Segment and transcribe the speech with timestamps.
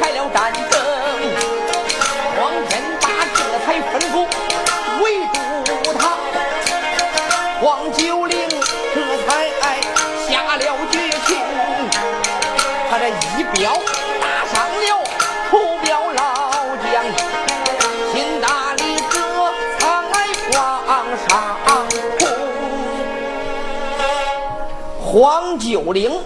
[0.00, 0.74] 开了战争，
[2.36, 2.70] 黄天
[3.00, 3.04] 霸
[3.34, 4.14] 这才吩咐
[5.02, 5.36] 围住
[5.98, 6.00] 他，
[7.60, 9.28] 黄九龄这才
[10.28, 10.94] 下了决
[11.26, 11.30] 心，
[12.90, 13.08] 他这
[13.38, 13.60] 一表
[14.20, 15.04] 打上了
[15.50, 15.52] 出
[15.82, 16.20] 表老
[16.92, 16.94] 将，
[18.12, 19.14] 秦大礼这
[19.78, 19.80] 才
[20.56, 20.58] 往
[21.28, 21.30] 上
[22.18, 22.20] 冲，
[25.00, 26.20] 黄九龄。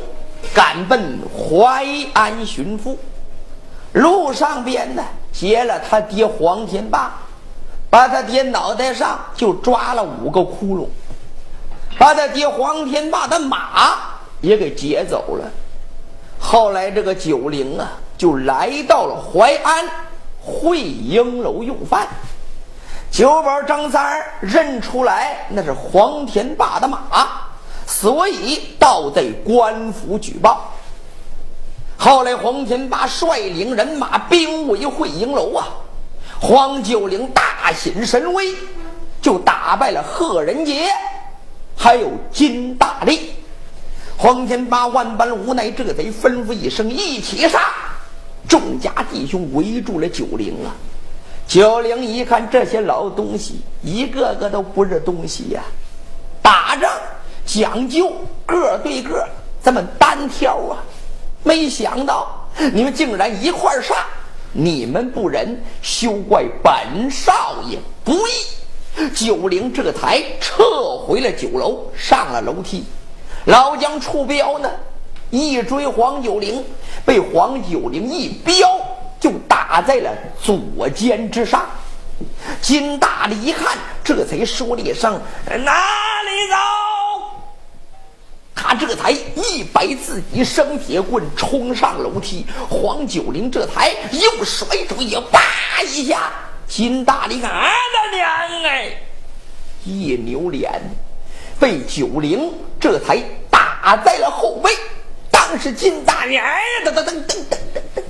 [0.54, 1.84] 赶奔淮
[2.14, 2.96] 安巡抚，
[3.96, 5.02] 路上边呢
[5.32, 7.14] 劫了他爹黄天霸，
[7.88, 10.86] 把他爹脑袋上就抓了五个窟窿，
[11.98, 13.96] 把他爹黄天霸的马
[14.42, 15.50] 也给劫走了。
[16.38, 19.88] 后来这个九龄啊，就来到了淮安
[20.42, 22.06] 会英楼用饭。
[23.10, 26.98] 九宝张三儿认出来那是黄天霸的马。
[27.86, 30.72] 所以倒在官府举报。
[31.98, 35.66] 后来黄天霸率领人马兵围会营楼啊，
[36.38, 38.54] 黄九龄大显神威，
[39.22, 40.88] 就打败了贺仁杰，
[41.76, 43.32] 还有金大力。
[44.18, 47.60] 黄天霸万般无奈，这贼吩咐一声：“一起杀！”
[48.48, 50.76] 众家弟兄围住了九龄啊。
[51.48, 55.62] 九龄一看这些老东西，一个个都不是东西呀，
[56.42, 56.90] 打仗。
[57.44, 58.12] 讲究
[58.44, 59.26] 个对个，
[59.62, 60.82] 咱们单挑啊！
[61.46, 62.28] 没想到
[62.72, 63.96] 你们竟然一块上，
[64.50, 69.10] 你们不仁，休怪本少爷不义。
[69.14, 72.84] 九灵这才撤回了酒楼，上了楼梯。
[73.44, 74.68] 老将出镖呢，
[75.30, 76.64] 一追黄九龄，
[77.04, 78.68] 被黄九龄一镖
[79.20, 80.10] 就打在了
[80.42, 81.64] 左肩之上。
[82.60, 86.05] 金大力一看，这才说了一声：“哪里走？”他
[88.78, 95.40] 这才一摆自己生铁棍冲上楼梯，黄九龄这才又甩出一叭
[95.82, 96.30] 一下，
[96.68, 98.92] 金大力看俺的娘哎，
[99.84, 100.80] 一扭脸，
[101.58, 104.70] 被九龄这才打在了后背。
[105.30, 108.02] 当时金大娘呀，噔噔噔噔噔噔噔，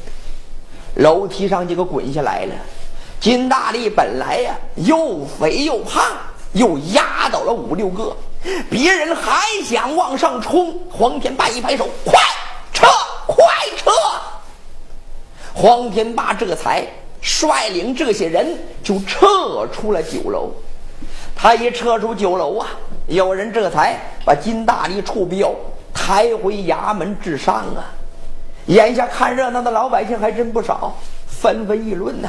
[0.94, 2.54] 楼梯上就给滚下来了。
[3.20, 6.02] 金大力本来呀又肥又胖，
[6.52, 8.16] 又压倒了五六个。
[8.70, 12.14] 别人还想往上冲，黄天霸一拍手，快
[12.72, 12.86] 撤，
[13.26, 13.44] 快
[13.76, 13.90] 撤！
[15.54, 16.86] 黄天霸这才
[17.20, 19.66] 率领这些人就撤！
[19.72, 20.52] 出了酒楼。
[21.34, 21.98] 他一撤！
[21.98, 22.68] 出酒楼啊，
[23.06, 25.54] 有人这才把金大力处标
[25.92, 27.92] 抬回衙门治伤啊。
[28.66, 30.96] 眼下看热闹的老百姓还真不少，
[31.26, 32.28] 纷纷议论呢。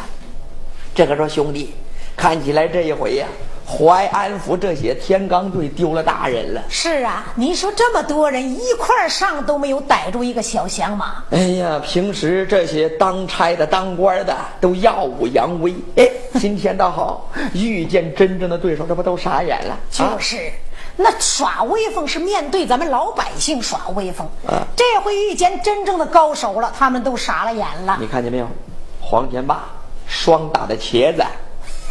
[0.95, 1.73] 这个说兄弟，
[2.15, 3.27] 看起来这一回呀，
[3.69, 6.63] 淮安府这些天罡队丢了大人了。
[6.69, 11.21] 是啊，您说这么多人一块上都没有逮住一个小响马。
[11.31, 16.09] 哎呀，平时这些当差的、当官的都耀武扬威，哎，
[16.39, 19.77] 今天倒好，遇见真正的对手，这不都傻眼了？
[19.91, 20.49] 就是，
[20.95, 24.25] 那耍威风是面对咱们老百姓耍威风，
[24.77, 27.97] 这回遇见真正的高手了，他们都傻了眼了。
[27.99, 28.47] 你看见没有，
[29.01, 29.65] 黄天霸
[30.07, 31.21] 双打的茄子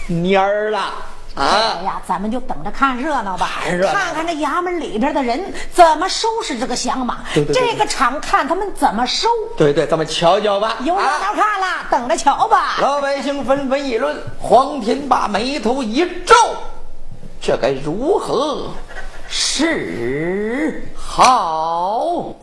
[0.08, 0.90] 蔫儿了。
[1.36, 3.50] 哎呀，咱们就等着看热闹吧，
[3.92, 7.18] 看看这衙门里边的人怎么收拾这个响马。
[7.34, 9.28] 这个场看他们怎么收。
[9.56, 10.76] 对对，咱们瞧瞧吧。
[10.80, 12.76] 有热闹看了，等着瞧吧。
[12.80, 16.34] 老百姓纷纷议论，黄天霸眉头一皱，
[17.38, 18.70] 这该如何
[19.28, 22.34] 是好？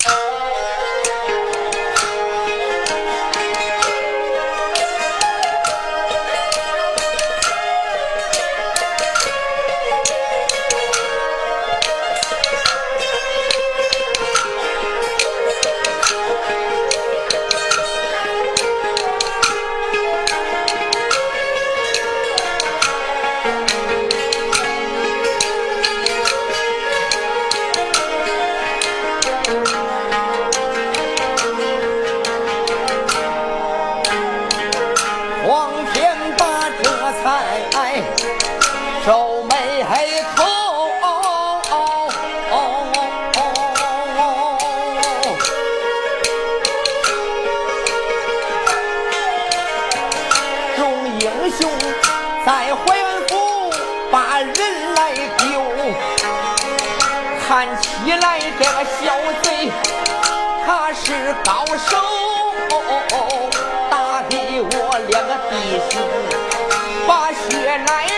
[61.44, 61.98] 高手
[63.90, 65.54] 打的我两个弟
[65.90, 66.02] 兄
[67.08, 68.13] 把血来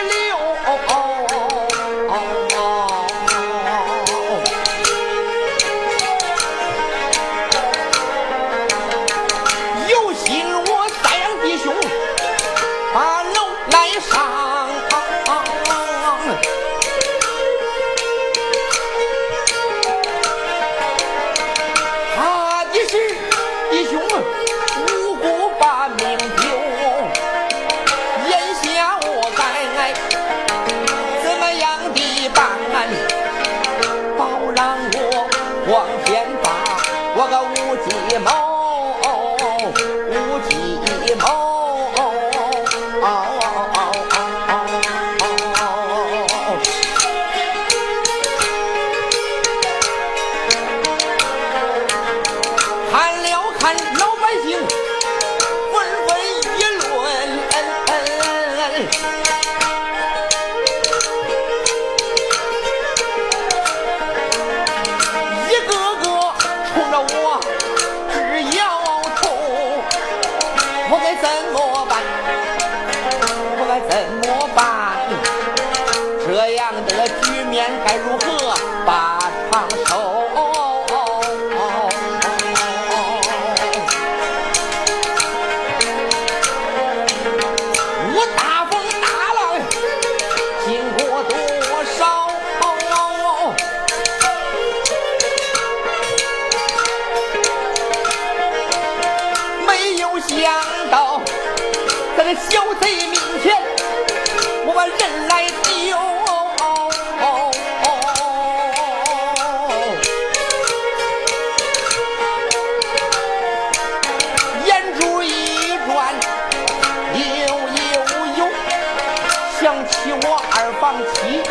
[120.86, 121.42] 房妻，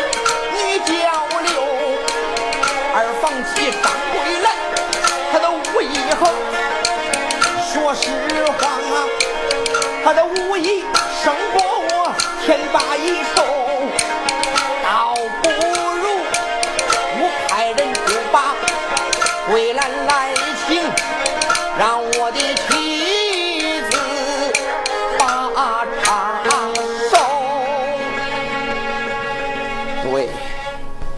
[0.53, 0.93] 你叫
[1.43, 1.51] 刘
[2.95, 4.47] 二房妻张桂兰，
[5.29, 6.21] 她的武艺好。
[7.67, 8.07] 说实
[8.57, 8.79] 话，
[10.05, 10.85] 她的武艺
[11.21, 12.15] 胜过我
[12.45, 13.43] 天霸一手。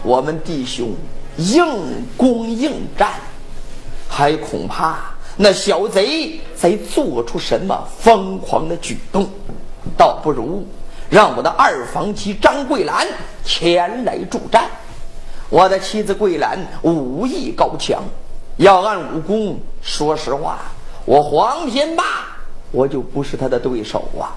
[0.08, 0.94] 我们弟兄
[1.36, 1.66] 硬
[2.16, 3.12] 攻硬战，
[4.08, 5.00] 还恐怕。
[5.36, 9.28] 那小贼在做出什么疯狂的举动？
[9.98, 10.66] 倒不如
[11.10, 13.06] 让我的二房妻张桂兰
[13.44, 14.64] 前来助战。
[15.50, 18.02] 我的妻子桂兰武艺高强，
[18.56, 20.60] 要按武功，说实话，
[21.04, 22.02] 我黄天霸
[22.70, 24.32] 我就不是他的对手啊。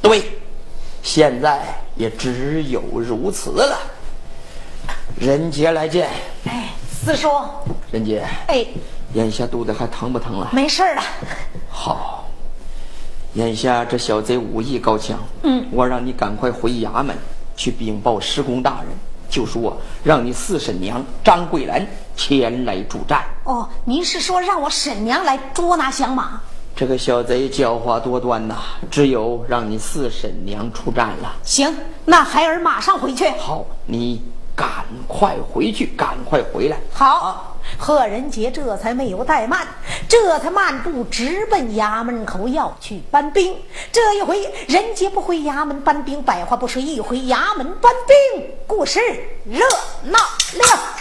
[0.00, 0.24] 对，
[1.02, 1.62] 现在
[1.96, 3.78] 也只有如此了。
[5.18, 6.08] 任杰来见。
[6.44, 7.28] 哎，四叔。
[7.90, 8.24] 任杰。
[8.48, 8.66] 哎。
[9.14, 10.50] 眼下肚子还疼不疼了？
[10.52, 11.02] 没事了。
[11.70, 12.28] 好。
[13.34, 15.18] 眼下这小贼武艺高强。
[15.42, 15.66] 嗯。
[15.70, 17.16] 我让你赶快回衙门
[17.56, 18.88] 去禀报施公大人，
[19.30, 23.24] 就说让你四婶娘张桂兰前来助战。
[23.44, 26.40] 哦，您是说让我婶娘来捉拿响马？
[26.74, 28.56] 这个小贼狡猾多端呐，
[28.90, 31.34] 只有让你四婶娘出战了。
[31.42, 33.30] 行，那孩儿马上回去。
[33.38, 34.20] 好，你
[34.56, 34.68] 赶
[35.06, 36.78] 快回去，赶快回来。
[36.90, 39.66] 好，贺仁杰这才没有怠慢，
[40.08, 43.54] 这才漫步直奔衙门口要去搬兵。
[43.92, 47.92] 这一回，仁杰不回衙门搬兵，百话不说，一回衙门搬
[48.32, 48.98] 兵，故事
[49.44, 49.60] 热
[50.04, 50.95] 闹了。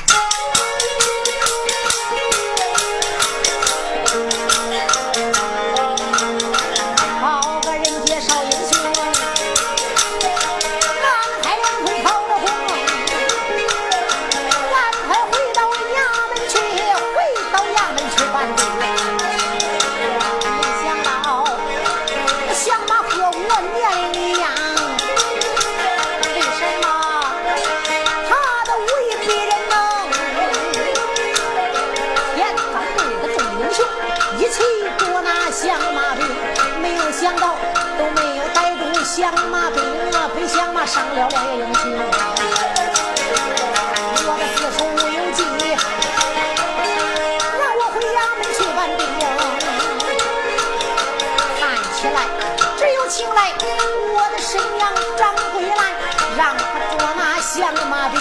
[57.56, 58.20] 将马兵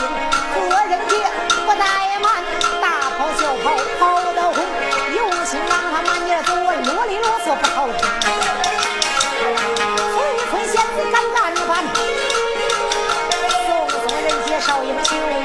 [0.54, 1.16] 过人街，
[1.66, 2.44] 不怠慢，
[2.80, 3.64] 大跑小跑
[3.98, 4.56] 跑得欢。
[5.16, 7.98] 有心让他慢点走，啰里啰嗦不好听。
[10.14, 10.16] 飞
[10.50, 11.36] 腿仙子敢干
[11.66, 11.84] 翻，
[13.66, 15.43] 送送人杰少爷们。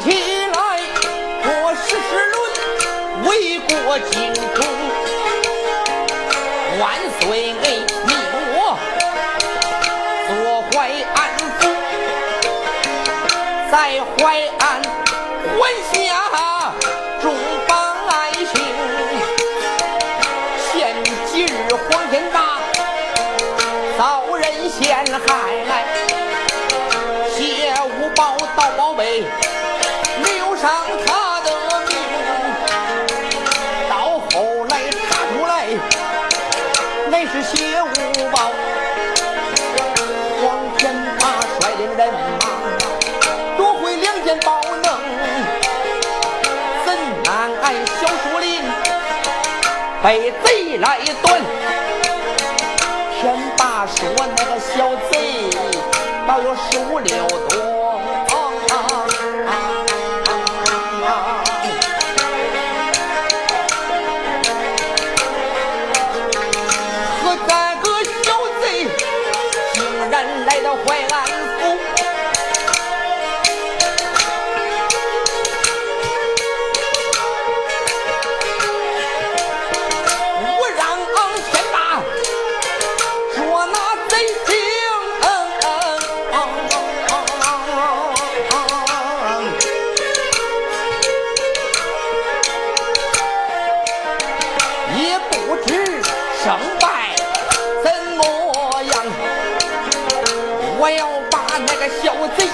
[0.00, 0.56] 起来，
[1.44, 2.34] 我时世论
[3.28, 3.28] 为
[3.60, 3.72] 国
[4.10, 4.12] 尽
[4.54, 4.58] 忠，
[6.80, 6.82] 万
[7.20, 7.24] 岁！
[50.04, 50.33] 小贼。
[101.58, 102.48] 那个小贼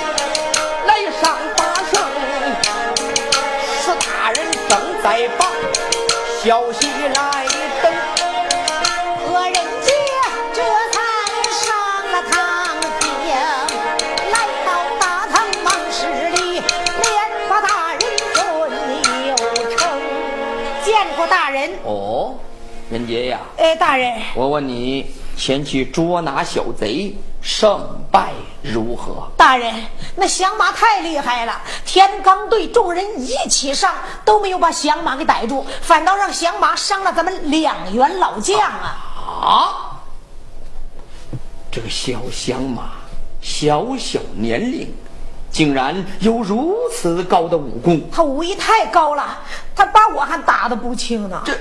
[0.87, 1.59] 来上法
[1.91, 2.01] 绳。
[3.83, 4.39] 石大人
[4.69, 5.47] 正在把
[6.43, 7.47] 消息来
[7.83, 7.93] 登，
[9.27, 9.93] 何人杰
[10.53, 10.95] 这才
[11.51, 11.67] 上
[12.13, 12.35] 了堂
[13.01, 13.09] 厅，
[14.31, 14.35] 来
[14.67, 15.35] 到大堂
[15.65, 17.13] 忙室里，连
[17.49, 18.01] 把大人
[18.35, 18.39] 尊
[19.29, 19.31] 有
[19.77, 19.79] 称。
[20.85, 22.35] 见过大人，哦，
[22.91, 27.81] 人杰呀，哎，大人，我问你，前去捉拿小贼，胜
[28.13, 29.27] 败如何？
[29.39, 29.75] 大人，
[30.15, 38.99] 那响马太厉害了，天罡队众人一起上，都没有把响马给逮住，反倒让响马伤了咱们两员老将啊！
[39.43, 39.57] 啊！
[41.73, 42.91] 这个小响马，
[43.41, 44.95] 小小年龄，
[45.51, 47.99] 竟然有如此高的武功。
[48.13, 49.39] 他武艺太高了，
[49.75, 51.41] 他把我还打得不轻呢。
[51.47, 51.57] 这，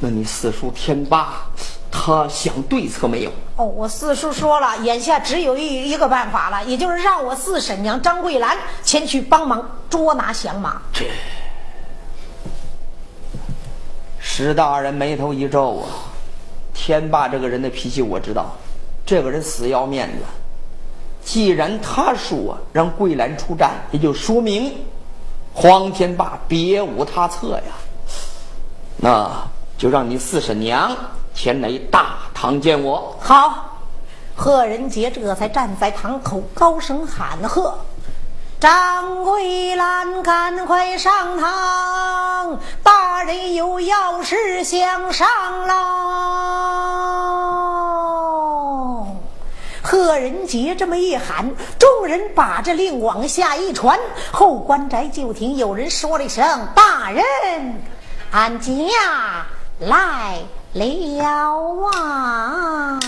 [0.00, 1.44] 那你四叔天霸，
[1.90, 3.30] 他想对策没有？
[3.56, 10.80] 哦，我四叔说了，眼下只有一一个办法了，也就是让我四婶娘张桂兰前去帮忙捉拿响马。
[10.92, 11.04] 这，
[14.18, 15.88] 石大人眉头一皱啊！
[16.72, 18.56] 天霸这个人的脾气我知道，
[19.04, 20.24] 这个人死要面子。
[21.22, 24.72] 既然他说让桂兰出战，也就说明
[25.52, 27.74] 黄天霸别无他策呀。
[28.96, 29.30] 那
[29.80, 30.94] 就让你四婶娘
[31.34, 33.16] 前来大堂见我。
[33.18, 33.78] 好，
[34.36, 37.78] 贺仁杰这才站在堂口，高声喊喝
[38.60, 42.60] ：“张桂兰，赶快上堂！
[42.82, 45.26] 大人有要事相商
[45.66, 46.26] 喽！”
[49.80, 53.98] 贺仁杰这么一喊，众人把这令往下一传，
[54.30, 57.24] 后官宅就听有人说了一声：“大人，
[58.30, 58.72] 俺家
[59.80, 60.38] 来
[60.74, 60.84] 了
[61.94, 63.00] 啊！”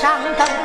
[0.00, 0.59] 上等，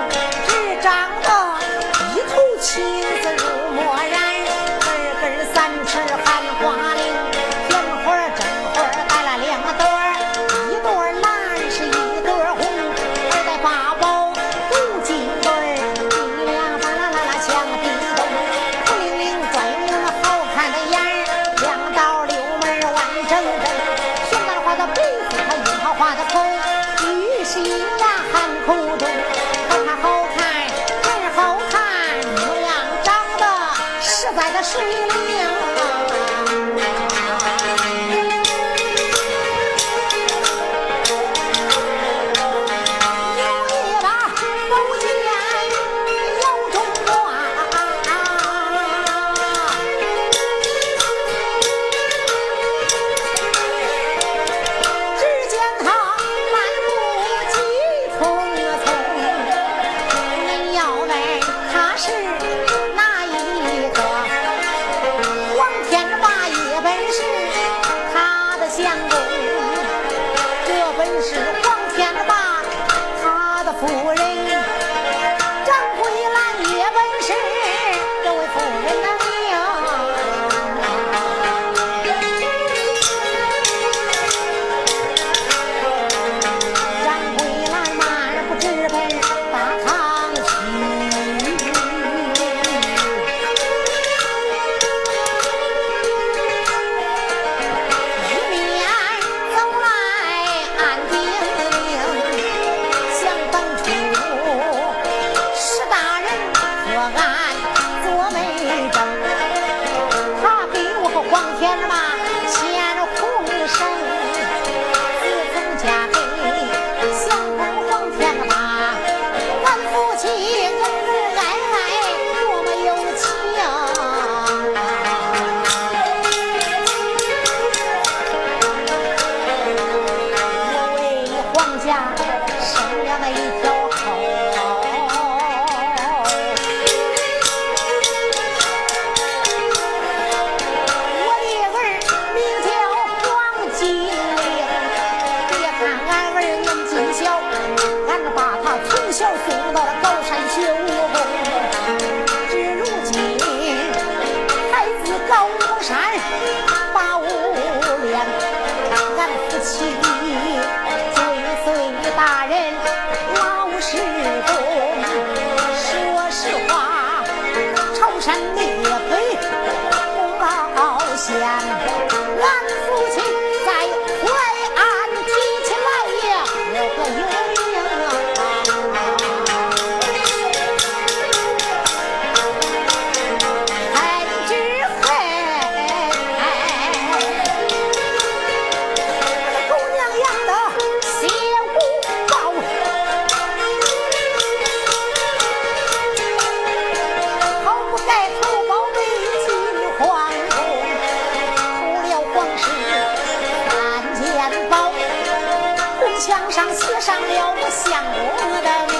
[206.25, 208.03] 墙上写上了我相
[208.39, 208.93] 公的名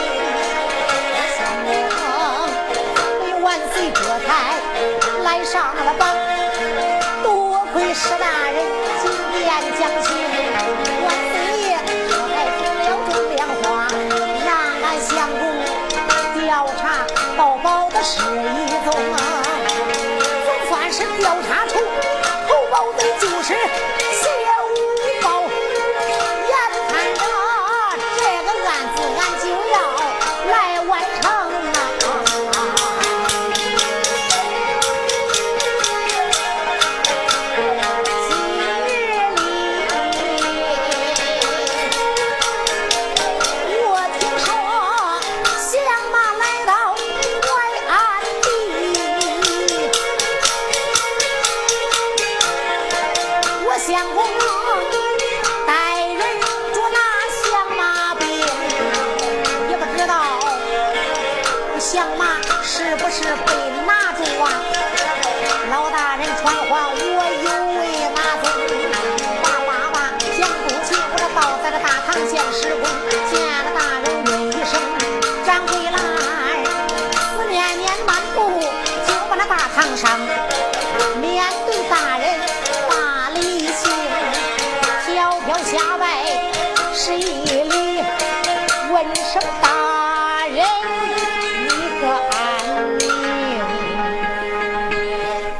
[0.88, 0.94] 字，
[1.36, 1.42] 相
[1.90, 1.98] 公，
[3.26, 4.30] 你万岁，这才
[5.24, 6.35] 来上了榜。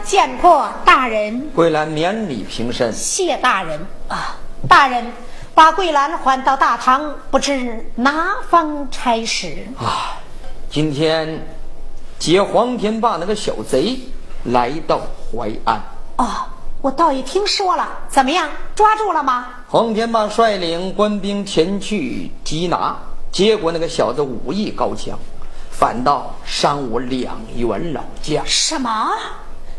[0.06, 2.94] 见过大人，桂兰免礼平身。
[2.94, 4.38] 谢大人啊，
[4.70, 5.12] 大人
[5.56, 10.20] 把桂兰还到大堂，不知哪方差使啊？
[10.70, 11.44] 今天
[12.20, 14.00] 劫黄天霸那个小贼
[14.44, 15.82] 来到淮安。
[16.18, 16.28] 哦，
[16.82, 18.48] 我倒也听说了，怎么样？
[18.76, 19.48] 抓住了吗？
[19.68, 22.96] 黄天霸率领官兵前去缉拿，
[23.32, 25.18] 结果那个小子武艺高强，
[25.72, 28.46] 反倒伤我两员老将。
[28.46, 29.12] 什么？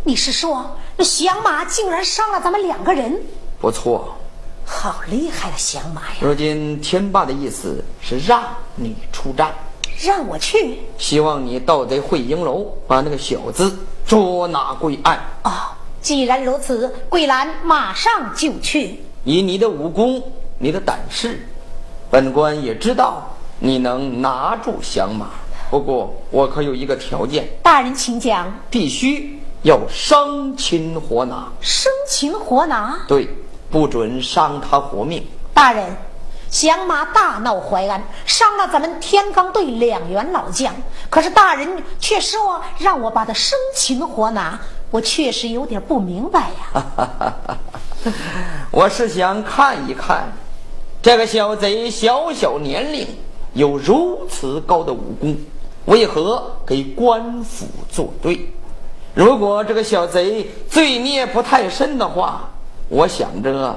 [0.06, 0.64] 你是说
[0.96, 3.20] 那响马竟然伤了咱们两个人？
[3.60, 4.16] 不错，
[4.64, 6.16] 好厉害的响马呀！
[6.20, 8.40] 如今天霸的意思是让
[8.76, 9.52] 你出战，
[10.00, 15.18] 让我去，希望你盗贼会营楼，把那个小子捉拿归案。
[15.42, 15.50] 哦，
[16.00, 19.00] 既然如此，桂兰马上就去。
[19.24, 20.22] 以你的武功，
[20.56, 21.44] 你的胆识，
[22.08, 25.30] 本官也知道你能拿住响马。
[25.68, 28.54] 不过我可有一个条件，大人请讲。
[28.70, 29.35] 必须。
[29.66, 33.00] 要生擒活拿，生擒活拿。
[33.08, 33.28] 对，
[33.68, 35.26] 不准伤他活命。
[35.52, 35.84] 大人，
[36.48, 40.72] 响马大闹淮安，伤了咱们天罡队两员老将。
[41.10, 44.56] 可是大人却说让我把他生擒活拿，
[44.92, 47.56] 我确实有点不明白呀。
[48.70, 50.32] 我是想看一看，
[51.02, 53.04] 这个小贼小小年龄
[53.54, 55.36] 有如此高的武功，
[55.86, 58.48] 为何给官府作对？
[59.16, 62.50] 如果这个小贼罪孽不太深的话，
[62.90, 63.74] 我想着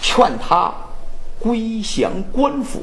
[0.00, 0.72] 劝他
[1.40, 2.80] 归降官府，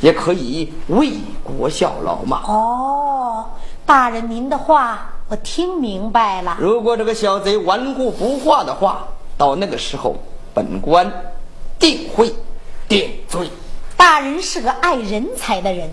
[0.00, 2.42] 也可以为国效劳嘛。
[2.46, 3.44] 哦，
[3.84, 6.56] 大人您的话我听明白了。
[6.60, 10.14] 如果这个小贼顽固不化的话，到那个时候，
[10.54, 11.12] 本官
[11.76, 12.32] 定会
[12.88, 13.50] 定罪。
[13.96, 15.90] 大人是个爱人才的人。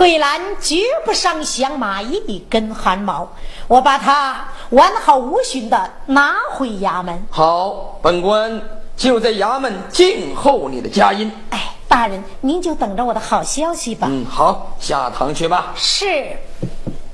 [0.00, 3.28] 桂兰绝不伤响马一根汗毛，
[3.68, 7.22] 我把它完好无损的拿回衙门。
[7.30, 8.62] 好，本官
[8.96, 11.30] 就在衙门静候你的佳音。
[11.50, 14.06] 哎，大人，您就等着我的好消息吧。
[14.10, 15.74] 嗯，好，下堂去吧。
[15.76, 16.34] 是。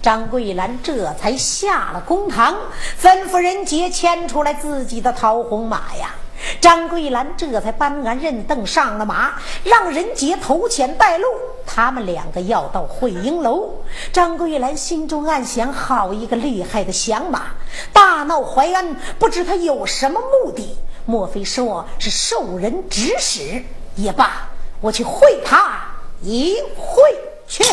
[0.01, 2.55] 张桂兰这才下了公堂，
[3.03, 6.15] 吩咐人杰牵出来自己的桃红马呀。
[6.61, 9.33] 张桂兰这才搬鞍认凳上了马，
[9.65, 11.27] 让人杰头前带路。
[11.67, 13.71] 他们两个要到会英楼。
[14.13, 17.49] 张桂兰心中暗想：好一个厉害的响马，
[17.93, 20.77] 大闹淮安，不知他有什么目的？
[21.05, 23.63] 莫非说是受人指使？
[23.97, 24.49] 也罢，
[24.81, 25.81] 我去会他
[26.23, 27.03] 一会
[27.49, 27.65] 去。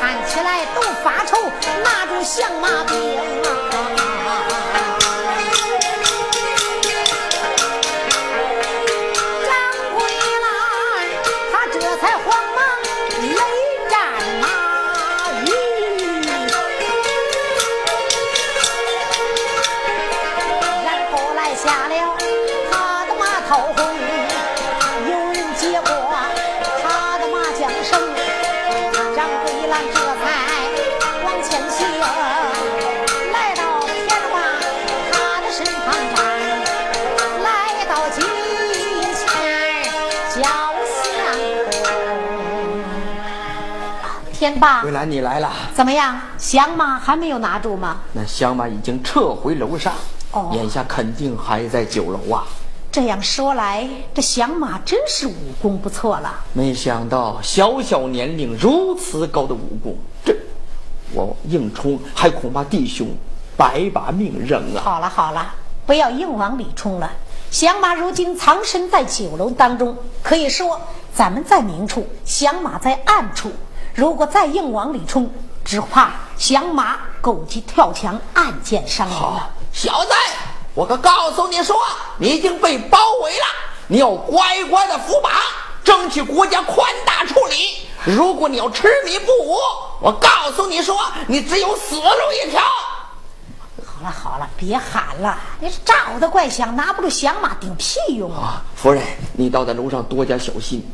[0.00, 1.50] 看起来都发愁，
[1.82, 3.20] 拿着响马兵啊。
[44.54, 46.16] 天霸，桂兰，你来了，怎么样？
[46.38, 48.02] 响马还没有拿住吗？
[48.12, 49.92] 那响马已经撤回楼上，
[50.30, 52.44] 哦，眼下肯定还在酒楼啊。
[52.92, 56.32] 这样说来，这响马真是武功不错了。
[56.52, 60.36] 没想到小小年龄如此高的武功，这
[61.12, 63.08] 我硬冲还恐怕弟兄
[63.56, 64.80] 白把命扔了。
[64.80, 65.52] 好了好了，
[65.84, 67.10] 不要硬往里冲了。
[67.50, 70.80] 响马如今藏身在酒楼当中，可以说
[71.12, 73.50] 咱们在明处，响马在暗处。
[73.94, 75.30] 如果再硬往里冲，
[75.64, 79.48] 只怕响马狗急跳墙，暗箭伤人了。
[79.72, 80.10] 小子，
[80.74, 81.76] 我可告诉你说，
[82.18, 83.44] 你已经被包围了，
[83.86, 85.30] 你要乖乖的服把，
[85.84, 87.86] 争取国家宽大处理。
[88.04, 89.56] 如果你要痴迷不悟，
[90.00, 92.02] 我告诉你说，你只有死路
[92.44, 92.60] 一条。
[93.86, 98.60] 好了好了，别喊了，你是照的怪响，拿不住响马顶屁用啊！
[98.74, 99.04] 夫人，
[99.34, 100.84] 你倒在楼上多加小心。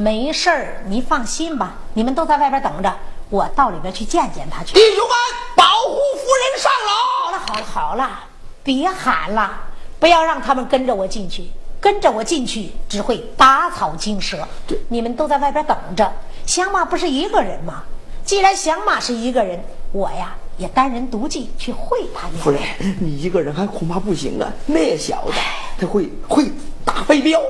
[0.00, 1.74] 没事儿，你放心吧。
[1.94, 2.96] 你们都在外边等着，
[3.30, 4.74] 我到里边去见见他去。
[4.74, 5.12] 弟兄们，
[5.56, 7.26] 保护夫人上楼。
[7.26, 8.20] 好了好了好了，
[8.62, 9.60] 别喊了，
[9.98, 11.50] 不要让他们跟着我进去。
[11.80, 14.46] 跟着我进去只会打草惊蛇。
[14.88, 16.12] 你们都在外边等着。
[16.46, 17.82] 响马不是一个人吗？
[18.24, 22.28] 既然响马是一个人，我呀也单人独骑去会他。
[22.40, 22.60] 夫人，
[23.00, 24.48] 你一个人还恐怕不行啊。
[24.66, 25.32] 那小子
[25.76, 26.52] 他会会
[26.84, 27.40] 打飞镖，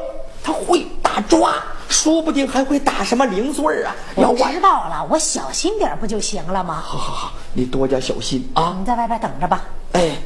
[0.42, 1.55] 他会打抓。
[1.89, 3.97] 说不定还会打什么零碎儿啊！
[4.14, 6.82] 我知道了，我小心点不就行了吗？
[6.84, 8.76] 好好好，你多加小心啊！
[8.78, 9.64] 你在外边等着吧。
[9.93, 10.18] 哎，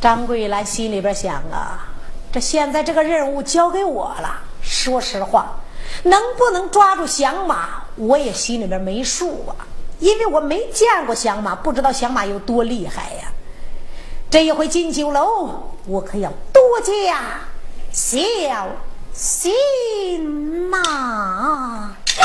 [0.00, 1.88] 张桂兰心里边想啊，
[2.30, 4.40] 这现在这个任务交给我了。
[4.60, 5.56] 说实话，
[6.04, 9.66] 能不能抓住响马，我也心里边没数啊，
[10.00, 13.32] 因为我没见过响马，不知道响马有多厉害呀。
[14.30, 17.40] 这一回进酒楼，我可要多加
[17.90, 18.68] 小。
[19.14, 21.96] 心呐。
[22.14, 22.22] 放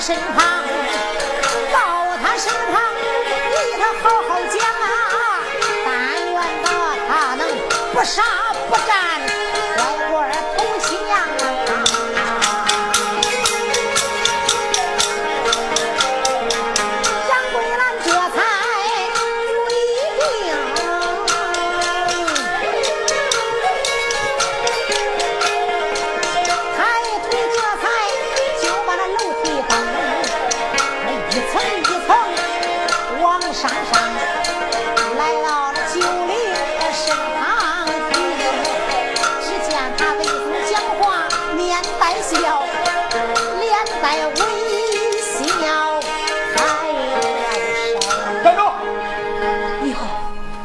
[0.00, 0.62] 身旁，
[1.72, 2.80] 到他身旁，
[3.50, 4.86] 与他好好讲啊！
[5.84, 5.88] 但
[6.32, 6.66] 愿他
[7.08, 7.42] 他能
[7.92, 8.22] 不杀
[8.70, 8.94] 不战，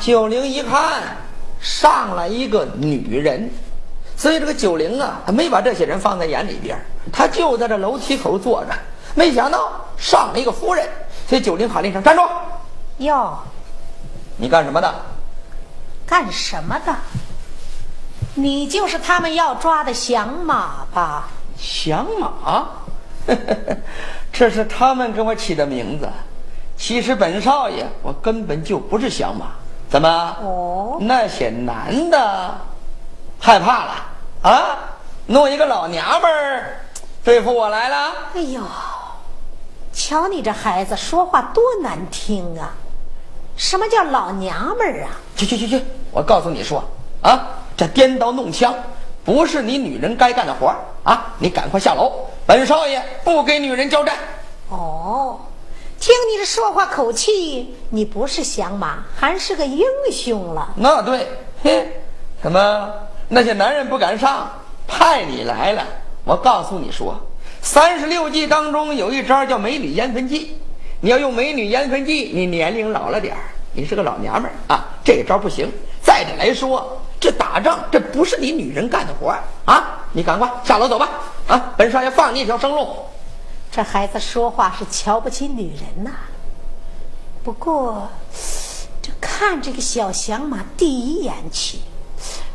[0.04, 1.16] 九龄一看，
[1.62, 3.50] 上来一个女人，
[4.18, 6.78] 所以这个九龄啊，他没把这些人放在眼里边，
[7.10, 8.74] 他就在这楼梯口坐着。
[9.16, 10.86] 没想到上了一个夫人，
[11.26, 12.22] 所以九龄喊了一声：“站住！”
[13.00, 13.40] 哟，
[14.36, 14.94] 你干什么的？
[16.06, 16.94] 干什么的？
[18.36, 21.30] 你就是他们要抓的响马吧？
[21.58, 22.68] 响马？
[24.34, 26.10] 这是他们给我起的名字。
[26.76, 29.46] 其实本少爷，我根本就不是响马。
[29.94, 30.10] 怎么？
[30.42, 32.58] 哦，那些男的
[33.40, 33.92] 害怕了
[34.42, 34.80] 啊！
[35.28, 36.80] 弄一个老娘们儿
[37.24, 38.12] 对付我来了。
[38.34, 38.60] 哎呦，
[39.94, 42.74] 瞧你这孩子说话多难听啊！
[43.56, 45.14] 什么叫老娘们儿啊？
[45.36, 45.86] 去去去去！
[46.10, 46.84] 我告诉你说
[47.22, 48.74] 啊，这颠刀弄枪
[49.24, 51.36] 不是你女人该干的活儿啊！
[51.38, 52.12] 你赶快下楼，
[52.48, 54.16] 本少爷不给女人交战。
[54.70, 55.40] 哦。
[56.04, 60.74] 听你这说话口气，你不是响马，还是个英雄了。
[60.76, 61.26] 那对，
[61.64, 62.04] 嘿，
[62.42, 62.94] 怎么
[63.30, 64.52] 那些男人不敢上，
[64.86, 65.82] 派你来了。
[66.26, 67.18] 我告诉你说，
[67.62, 70.58] 三十六计当中有一招叫美女烟焚计。
[71.00, 73.40] 你要用美女烟焚计，你年龄老了点儿，
[73.72, 75.72] 你是个老娘们儿啊，这招不行。
[76.02, 79.34] 再者来说，这打仗这不是你女人干的活
[79.64, 81.08] 啊，你赶快下楼走吧。
[81.48, 82.94] 啊，本少爷放你一条生路。
[83.76, 86.12] 这孩子说话是瞧不起女人呐。
[87.44, 88.08] 不过，
[89.02, 91.82] 这看这个小响马第一眼起，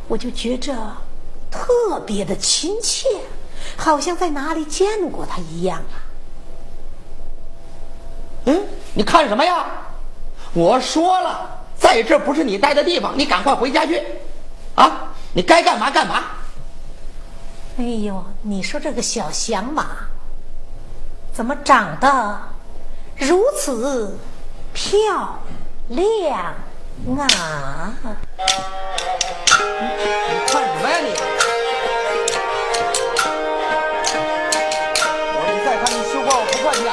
[0.07, 0.73] 我就觉着
[1.51, 3.09] 特别的亲切，
[3.75, 5.99] 好像在哪里见过他一样啊。
[8.45, 9.65] 嗯，你看什么呀？
[10.53, 14.01] 我说了，在这不是你待的地方，你赶快回家去。
[14.75, 16.23] 啊，你该干嘛干嘛。
[17.77, 20.07] 哎呦，你说这个小响马。
[21.39, 22.37] 怎么长得
[23.15, 24.17] 如此
[24.73, 25.39] 漂
[25.87, 26.53] 亮
[27.17, 27.93] 啊？
[28.35, 28.43] 你
[30.27, 31.07] 你看什么呀你？
[35.31, 36.91] 我说你再看，你休怪我不客气啊！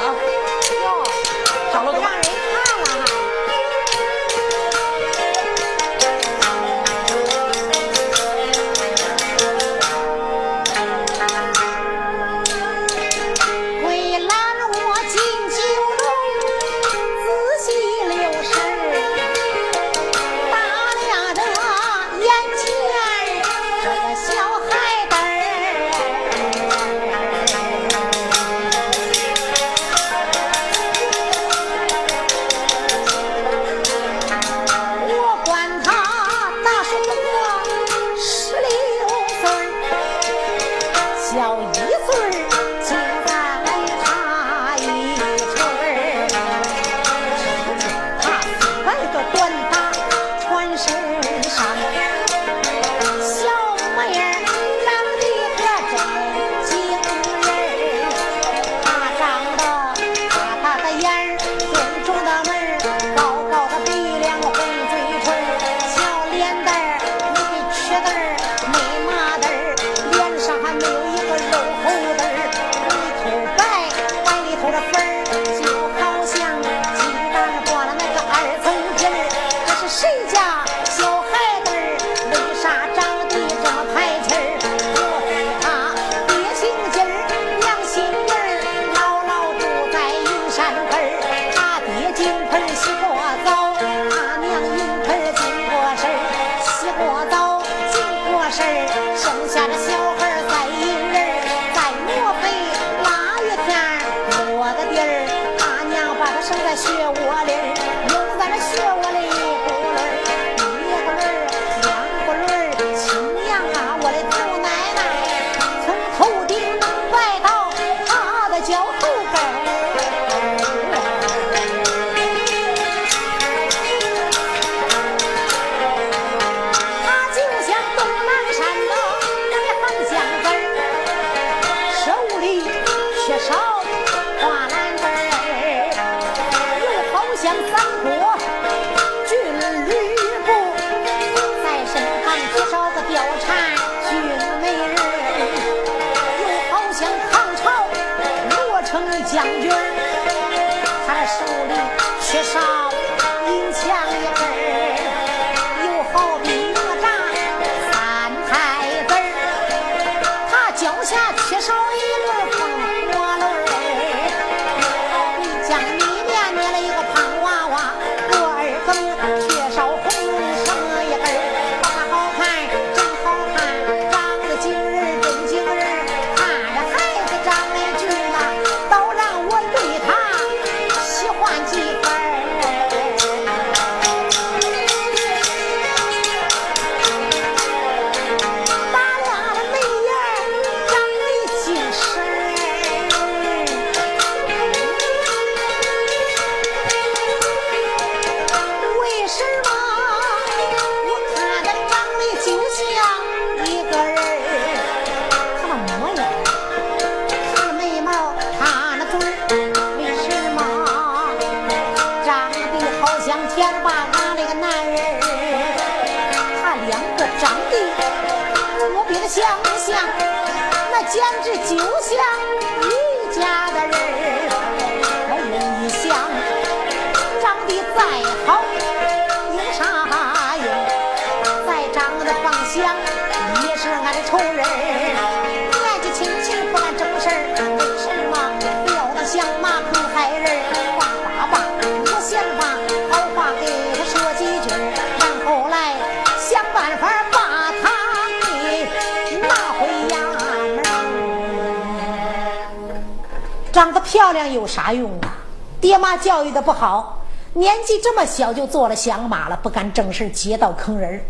[254.07, 255.35] 漂亮有啥用啊？
[255.81, 261.21] 爹妈教育的不好，年纪这么小就做了响马了，不干正事，劫道坑人儿。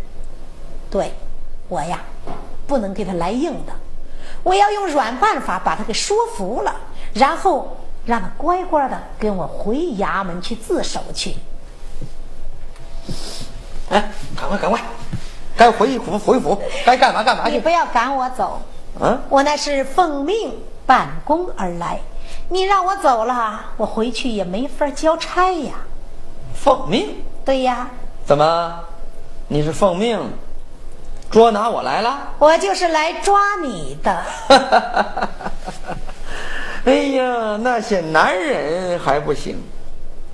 [0.88, 1.12] 对，
[1.68, 2.00] 我呀，
[2.68, 3.72] 不能给他来硬的，
[4.44, 6.74] 我要用软办法把他给说服了，
[7.14, 7.76] 然后
[8.06, 11.34] 让他乖乖的跟我回衙门去自首去。
[13.90, 14.80] 哎，赶快赶快，
[15.56, 16.56] 该回府回府，
[16.86, 17.68] 该干嘛干嘛去你不。
[17.68, 18.60] 要赶我走，
[19.00, 20.54] 嗯，我那是奉命
[20.86, 22.00] 办公而来，
[22.50, 25.74] 你让我走了，我回去也没法交差呀。
[26.54, 27.16] 奉命？
[27.44, 27.88] 对呀，
[28.26, 28.80] 怎么？
[29.48, 30.18] 你是奉命
[31.30, 32.30] 捉拿我来了？
[32.38, 34.24] 我就是来抓你的。
[36.84, 39.56] 哎呀，那些男人还不行，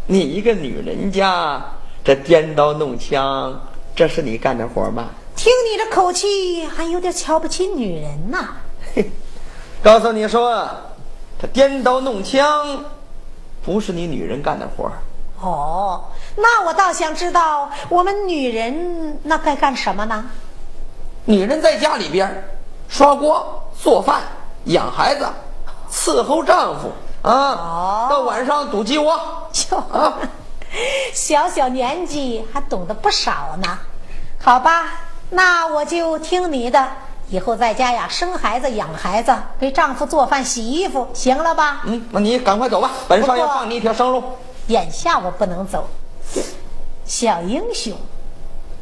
[0.06, 1.60] 你一个女人家，
[2.04, 3.60] 这颠刀弄枪，
[3.96, 5.06] 这是你干的活吗？
[5.34, 8.38] 听你这口气，还有点瞧不起女人呢。
[8.94, 9.10] 嘿，
[9.82, 10.68] 告诉你说，
[11.44, 12.82] 这颠刀弄枪，
[13.62, 14.92] 不是你女人干的活儿
[15.42, 16.02] 哦，
[16.36, 20.24] 那我倒想知道，我们女人那该干什么呢？
[21.26, 22.42] 女人在家里边儿
[22.88, 24.22] 刷锅、做饭、
[24.64, 25.26] 养孩子、
[25.92, 26.90] 伺候丈夫
[27.20, 29.20] 啊，哦到晚上堵鸡窝。
[31.12, 33.78] 小小年纪还懂得不少呢。
[34.40, 34.94] 好吧，
[35.28, 36.88] 那我就听你的。
[37.34, 41.80] 以后在家呀，生孩子、养孩子，给丈夫做饭、洗衣服，行了吧？
[41.84, 44.22] 嗯，那你赶快走吧，本少爷放你一条生路。
[44.68, 45.88] 眼下我不能走。
[47.04, 47.92] 小英雄，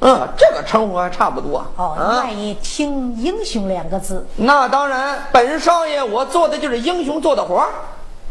[0.00, 1.64] 嗯，这个称呼还差不多。
[1.76, 4.26] 哦，啊愿意听“英雄”两个字。
[4.36, 7.68] 那当然，本少爷我做的就是英雄做的活儿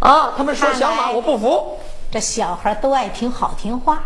[0.01, 0.34] 啊！
[0.38, 1.80] 他们说小马，我不服。
[2.11, 4.03] 这小孩都爱听好听话，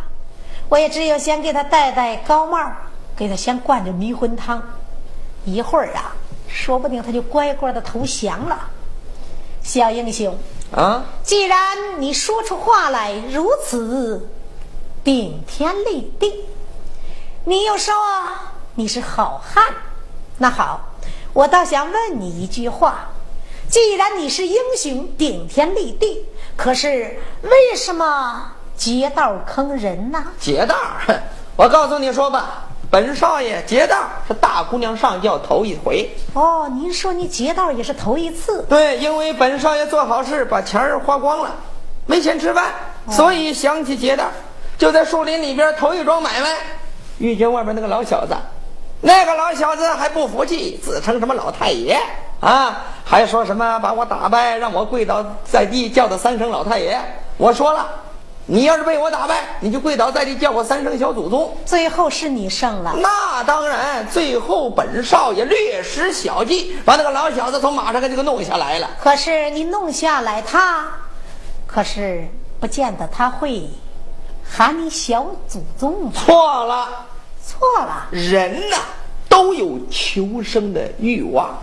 [0.69, 2.57] 我也只有先给他戴戴高帽，
[3.17, 4.63] 给他先灌着迷魂汤，
[5.45, 6.15] 一会儿啊，
[6.47, 8.69] 说不定他就乖乖的投降了。
[9.61, 10.37] 小英雄，
[10.71, 11.57] 啊，既然
[11.99, 14.29] 你说出话来如此
[15.03, 16.45] 顶天立地，
[17.45, 17.93] 你又说
[18.75, 19.63] 你是好汉，
[20.37, 20.81] 那好，
[21.33, 23.09] 我倒想问你一句话：
[23.69, 26.25] 既然你是英雄，顶天立地，
[26.55, 30.23] 可是为什么劫道坑人呢？
[30.39, 30.75] 劫道，
[31.07, 31.19] 哼
[31.55, 36.09] 我告诉你说吧，本少爷劫道是大姑娘上轿头一回。
[36.33, 41.53] 哦，您说您劫道也是头一次，对，因为本少爷做好事把钱儿花光了，
[42.05, 42.71] 没钱吃饭，
[43.11, 44.23] 所以想起劫道，
[44.77, 46.55] 就在树林里边头一桩买卖，
[47.17, 48.33] 遇见外面那个老小子。
[49.01, 51.99] 那个老小子还不服气，自称什么老太爷
[52.39, 56.97] 啊，还说什么把我打败，让我跪倒在地叫他三声老太爷。
[57.35, 57.89] 我说了，
[58.47, 61.55] 你要是被我打败，你就跪倒在地叫我三声小祖宗。
[61.65, 62.95] 最后是你胜了。
[62.97, 68.89] 那当然，最后本少爷略施小计，把那个老小子从马上给这个弄下来了。
[69.01, 70.85] 可是你弄下来他，
[71.65, 72.27] 可是
[72.59, 73.67] 不见得他会
[74.47, 76.11] 喊你小祖宗。
[76.11, 76.87] 错了。
[77.47, 78.77] 错了，人呐
[79.29, 81.55] 都有求生的欲望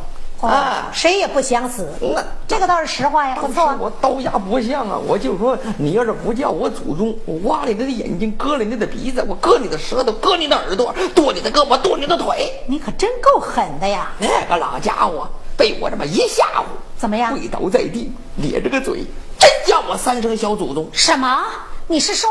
[0.43, 1.89] 啊，谁也不想死。
[2.01, 3.75] 那这个倒是实话呀，不错。
[3.79, 12.65] 我刀牙不像啊，我就说你要是不叫我祖宗，我挖了你的眼睛，割了你的鼻子，我割你的舌头，割你的耳朵，剁你的胳膊，剁你的腿。
[12.67, 14.11] 你可真够狠的呀！
[14.19, 16.65] 那个老家伙被我这么一吓唬，
[16.99, 17.33] 怎么样？
[17.37, 19.05] 跪倒在地，咧着个嘴，
[19.39, 20.89] 真叫我三声小祖宗。
[20.93, 21.45] 什么？
[21.87, 22.29] 你是说？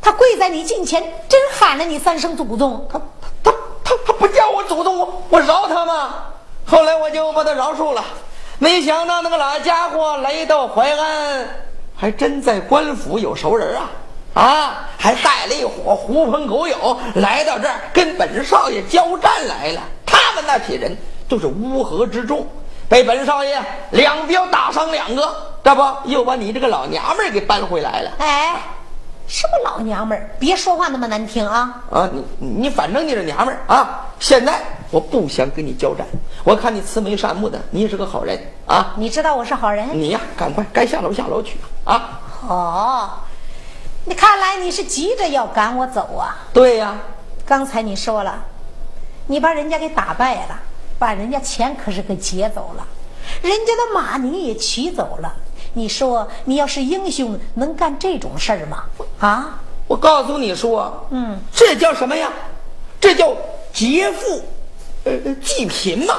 [0.00, 2.88] 他跪在你近前，真喊了你三声祖宗。
[2.90, 3.00] 他
[3.44, 3.52] 他
[3.84, 6.14] 他他不叫我祖宗，我我饶他吗？
[6.66, 8.04] 后来我就把他饶恕了。
[8.58, 11.46] 没想到那个老家伙来到淮安，
[11.96, 13.90] 还真在官府有熟人啊
[14.34, 14.88] 啊！
[14.96, 19.80] 还带了一伙狐朋狗友来到这儿跟本少爷交战来了。
[20.06, 20.96] 他们那批人
[21.28, 22.46] 都是乌合之众，
[22.88, 23.60] 被本少爷
[23.90, 25.34] 两镖打伤两个，
[25.64, 28.10] 这不又把你这个老娘们给搬回来了？
[28.18, 28.54] 哎。
[29.28, 30.30] 什么老娘们儿？
[30.38, 31.82] 别说话那么难听啊！
[31.90, 32.08] 啊，
[32.38, 34.06] 你你反正你是娘们儿啊！
[34.20, 34.60] 现在
[34.92, 36.06] 我不想跟你交战，
[36.44, 38.92] 我看你慈眉善目的，你也是个好人啊！
[38.98, 39.88] 你知道我是好人？
[39.98, 42.20] 你呀，赶快该下楼下楼去啊！
[42.46, 43.10] 哦，
[44.04, 46.36] 你看来你是急着要赶我走啊？
[46.52, 46.94] 对呀，
[47.46, 48.44] 刚才你说了，
[49.28, 50.60] 你把人家给打败了，
[50.98, 52.86] 把人家钱可是给劫走了，
[53.40, 55.34] 人家的马你也取走了。
[55.72, 58.84] 你说，你要是英雄，能干这种事儿吗？
[59.20, 59.58] 啊！
[59.88, 62.30] 我告诉你说，嗯，这叫什么呀？
[63.00, 63.32] 这叫
[63.72, 64.42] 劫富，
[65.04, 66.14] 呃，济贫嘛！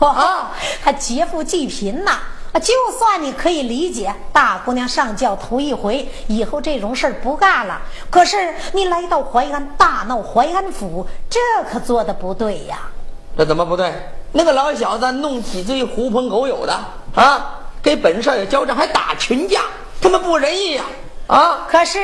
[0.00, 2.12] 啊，还劫富济贫呐！
[2.52, 7.82] 啊，就算你可以理解，大姑娘上轿头一回，以后这种事儿不干了。
[8.08, 11.38] 可是你来到淮安，大闹淮安府，这
[11.70, 12.88] 可做的不对呀！
[13.36, 13.92] 这怎么不对？
[14.32, 16.72] 那个老小子弄几堆狐朋狗友的
[17.14, 17.60] 啊！
[17.82, 19.62] 给本少爷交战还打群架，
[20.00, 20.84] 他们不仁义呀！
[21.26, 21.66] 啊！
[21.68, 21.98] 可是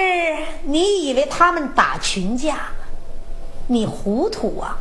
[0.65, 2.57] 你以为他们打群架？
[3.69, 4.77] 你糊涂啊！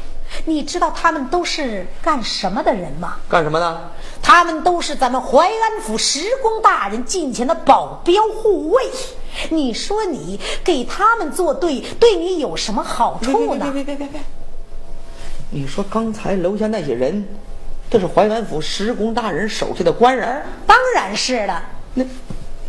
[0.46, 3.18] 你知道他们都是干什么的人吗？
[3.30, 3.92] 干什么的？
[4.22, 8.84] 他们都是咱们淮安府石公大人近前的保镖护卫。
[9.50, 13.72] 你说你给他们作对，对你有什么好处呢？
[13.74, 14.22] 别别别别别！
[15.50, 17.28] 你说刚才楼下那些人？
[17.90, 21.64] 这是淮安府施公大人手下的官人当然是了。
[21.94, 22.04] 那，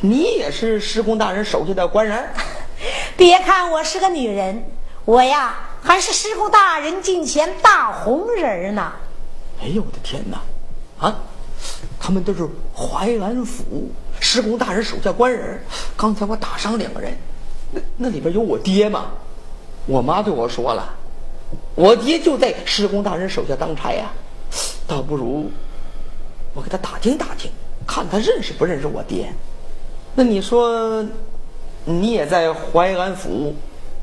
[0.01, 2.29] 你也是施公大人手下的官人
[3.17, 4.67] 别看我是个女人，
[5.07, 8.91] 我呀还是施工大人近前大红人呢。
[9.61, 10.41] 哎呦我的天哪！
[10.99, 11.14] 啊，
[12.01, 15.61] 他们都是淮安府施工大人手下官人
[15.95, 17.14] 刚才我打伤两个人，
[17.70, 19.11] 那那里边有我爹吗？
[19.85, 20.89] 我妈对我说了，
[21.74, 24.11] 我爹就在施工大人手下当差呀。
[24.87, 25.51] 倒不如
[26.55, 27.51] 我给他打听打听，
[27.87, 29.30] 看他认识不认识我爹。
[30.14, 31.05] 那你说，
[31.85, 33.55] 你也在淮安府，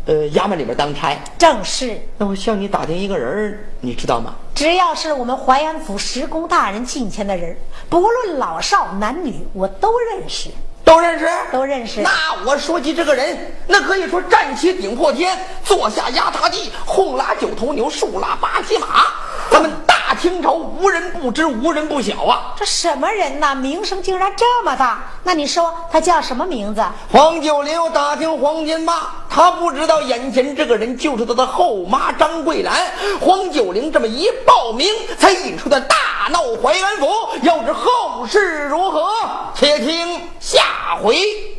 [0.05, 1.15] 呃，衙门里边当差？
[1.37, 1.99] 正是。
[2.17, 4.33] 那我向你打听一个人你知道吗？
[4.55, 7.55] 只要是我们淮安府十公大人近前的人，
[7.89, 10.49] 不论老少男女，我都认识。
[10.83, 11.25] 都认识？
[11.51, 12.01] 都认识。
[12.01, 12.09] 那
[12.45, 19.05] 我说起这个人，那可以说站起顶破天，坐下压塌地，轰拉九头牛，竖拉八匹马。
[19.49, 19.90] 咱们大
[20.21, 22.53] 清朝无人不知，无人不晓啊！
[22.55, 23.55] 这什么人呐？
[23.55, 24.99] 名声竟然这么大？
[25.23, 26.85] 那你说他叫什么名字？
[27.11, 32.85] 黄九龄打听黄金妈，他不知道眼前这个人就是他的后妈张桂兰。
[33.19, 35.95] 黄九龄这么一报名，才引出的大
[36.29, 37.07] 闹淮安府。
[37.41, 39.09] 要知后事如何，
[39.55, 40.61] 且听下
[41.01, 41.17] 回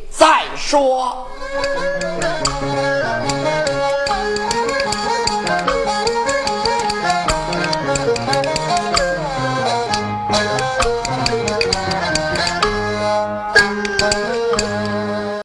[0.09, 1.27] 再说。